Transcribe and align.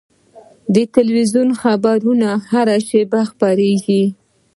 د 0.73 0.75
تلویزیون 0.95 1.49
خبرونه 1.61 2.29
هره 2.51 2.77
شپه 2.87 3.21
خپرېږي. 3.31 4.03